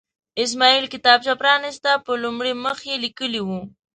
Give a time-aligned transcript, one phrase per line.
[0.43, 3.61] اسماعیل کتابچه پرانسته، په لومړي مخ یې لیکلي وو.